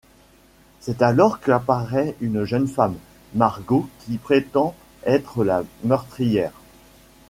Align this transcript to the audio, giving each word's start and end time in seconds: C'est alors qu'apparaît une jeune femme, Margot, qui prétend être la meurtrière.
C'est 0.79 1.03
alors 1.03 1.39
qu'apparaît 1.41 2.15
une 2.21 2.43
jeune 2.43 2.67
femme, 2.67 2.95
Margot, 3.35 3.87
qui 3.99 4.17
prétend 4.17 4.73
être 5.05 5.43
la 5.43 5.61
meurtrière. 5.83 6.53